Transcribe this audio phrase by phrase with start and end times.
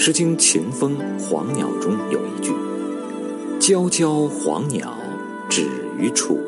[0.02, 2.54] 《诗经·秦风·黄鸟》中有一句
[3.60, 4.96] ：“皎皎黄鸟，
[5.50, 6.38] 止于楚。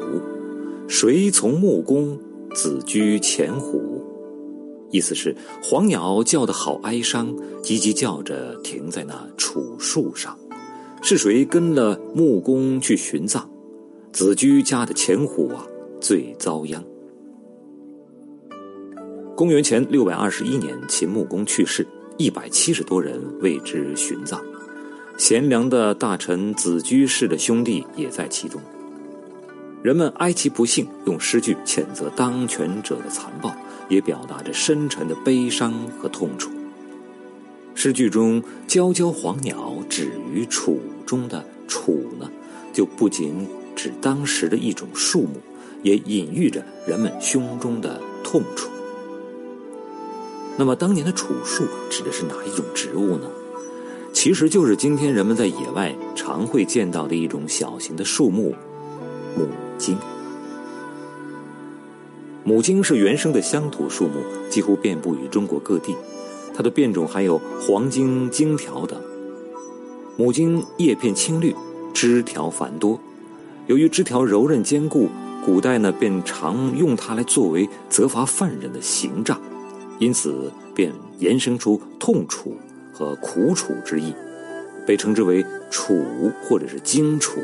[0.89, 2.19] 谁从穆公，
[2.55, 4.03] 子居前乎？”
[4.91, 7.29] 意思是黄鸟叫得好哀伤，
[7.63, 10.35] 叽叽叫着停在那楚树上。
[11.03, 13.43] 是谁跟了穆公去寻葬？
[14.15, 15.67] 子居家的前乎啊，
[16.01, 16.83] 最遭殃。
[19.37, 21.87] 公元前六百二十一年，秦穆公去世。
[22.23, 24.41] 一百七十多人为之殉葬，
[25.19, 28.61] 贤良的大臣子居士的兄弟也在其中。
[29.83, 33.53] 人们哀其不幸，用诗句谴责当权者的残暴，
[33.89, 36.49] 也表达着深沉的悲伤和痛楚。
[37.75, 42.31] 诗句中“皎皎黄鸟，止于楚”中的“楚”呢，
[42.73, 45.41] 就不仅指当时的一种树木，
[45.83, 48.71] 也隐喻着人们胸中的痛楚。
[50.59, 53.27] 那么，当年的楚树指的是哪一种植物呢？
[54.13, 58.55] 其实就是今天人们在野外常会见到的一种小型的树木——
[59.35, 59.97] 母荆。
[62.45, 64.21] 母荆是原生的乡土树木，
[64.51, 65.97] 几乎遍布于中国各地。
[66.55, 69.01] 它的变种还有黄荆、荆条等。
[70.19, 71.57] 母荆叶片青绿，
[71.95, 73.01] 枝条繁多。
[73.69, 75.09] 由于枝条柔韧坚固，
[75.43, 79.41] 古代呢便常用它来作为责罚犯人的刑杖。
[80.03, 82.57] 因此，便延伸出痛楚
[82.93, 84.13] 和苦楚之意，
[84.85, 86.05] 被称之为“楚”
[86.43, 87.39] 或者是“荆楚”。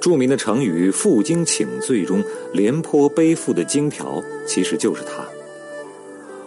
[0.00, 5.24] 著名的成语“负荆请罪”中，廉颇背负的荆条其实就是它。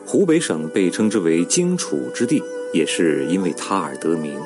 [0.05, 2.41] 湖北省被称之为“荆楚之地”，
[2.73, 4.39] 也是因为它而得名。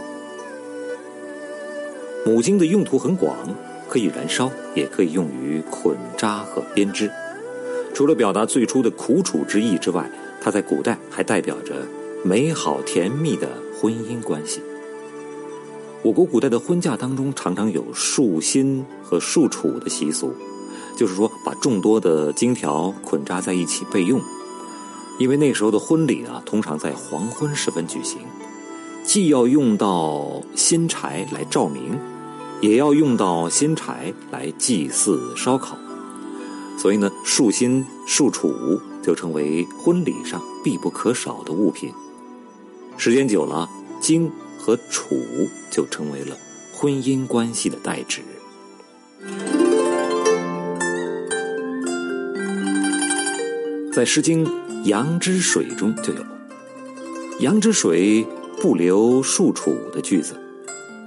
[2.26, 3.38] 母荆的用途很广，
[3.88, 7.11] 可以燃烧，也可以用于捆扎和编织。
[7.94, 10.10] 除了表达最初的苦楚之意之外，
[10.41, 11.87] 它在古代还代表着
[12.23, 13.47] 美好甜蜜的
[13.79, 14.59] 婚姻关系。
[16.03, 20.33] 我国古代的婚嫁当中常常有束心和束楚的习俗，
[20.97, 24.19] 就是说把众多的荆条捆扎在一起备用。
[25.19, 28.21] 因为那时候的婚礼啊，通常在黄昏时分举行，
[29.03, 31.99] 既要用到新柴来照明，
[32.61, 35.77] 也要用到新柴来祭祀烧烤。
[36.79, 38.52] 所以呢，束心、束楚
[39.02, 41.92] 就成为婚礼上必不可少的物品。
[42.98, 43.70] 时间久了，
[44.00, 45.16] 荆和楚
[45.72, 46.38] 就成为了
[46.73, 48.22] 婚姻关系的代指。
[53.92, 54.45] 在《诗经·
[54.86, 56.23] 阳之水》中就有
[57.42, 58.26] “阳之水
[58.62, 60.39] 不流束楚”的句子，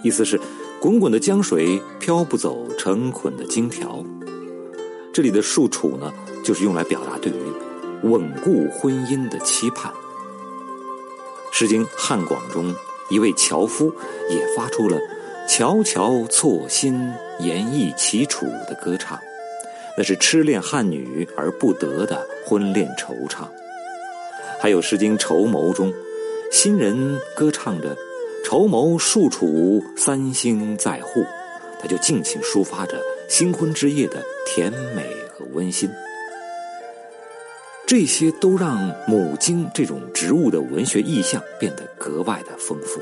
[0.02, 0.38] 意思是
[0.80, 4.04] 滚滚的江水漂不走成捆的荆条。
[5.12, 6.12] 这里的束楚呢，
[6.44, 7.36] 就是用来表达对于
[8.04, 9.92] 稳固婚姻的期盼。
[11.50, 12.74] 《诗经·汉广》中，
[13.08, 13.92] 一位樵夫
[14.28, 14.98] 也发出了
[15.48, 19.18] “樵樵错心，言意其楚”的歌唱，
[19.96, 23.46] 那是痴恋汉女而不得的婚恋惆怅。
[24.60, 25.92] 还有《诗经·绸缪》中，
[26.50, 27.96] 新人歌唱着
[28.44, 31.24] “绸缪束楚，三星在户”，
[31.80, 33.00] 他就尽情抒发着。
[33.26, 35.88] 新婚之夜的甜美和温馨，
[37.86, 43.00] 这些都让母经这种植物的文学意象变得格外的丰富。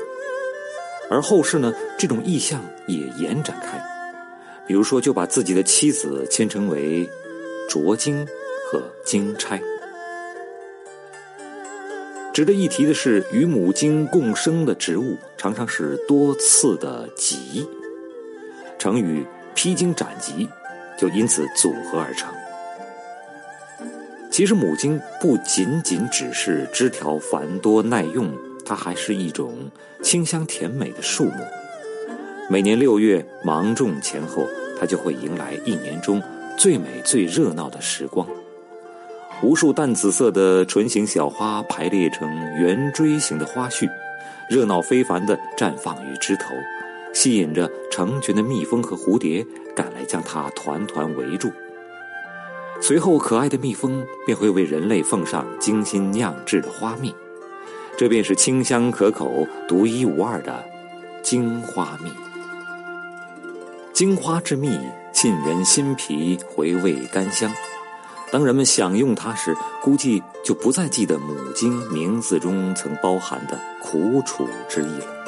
[1.09, 3.81] 而后世呢，这种意象也延展开，
[4.67, 7.09] 比如说就把自己的妻子牵成为
[7.69, 8.25] 卓荆
[8.71, 9.61] 和荆钗。
[12.33, 17.67] 值得一提的是，与母经共生的植物常常是多刺的棘。
[18.77, 19.25] 成语。
[19.55, 20.49] 披荆斩棘，
[20.97, 22.27] 就因此组合而成。
[24.33, 28.33] 其实母荆不仅仅只是枝条繁多耐用，
[28.65, 29.69] 它还是一种
[30.01, 31.33] 清香甜美的树木。
[32.49, 34.47] 每年六月芒种前后，
[34.79, 36.19] 它就会迎来一年中
[36.57, 38.27] 最美最热闹的时光。
[39.43, 42.27] 无数淡紫色的唇形小花排列成
[42.59, 43.87] 圆锥形的花序，
[44.49, 46.55] 热闹非凡地绽放于枝头。
[47.13, 49.45] 吸引着成群的蜜蜂和蝴蝶
[49.75, 51.51] 赶来，将它团团围住。
[52.81, 57.15] 随后，可爱的蜜蜂便会为人类奉上精心酿制的花蜜，
[57.97, 60.63] 这便是清香可口、独一无二的
[61.21, 62.11] 荆花蜜。
[63.93, 64.77] 荆花之蜜
[65.13, 67.49] 沁人心脾，回味甘香。
[68.31, 75.22] 当人们享用它时，估计就不再记得母荆名字中曾包含的苦楚之意了。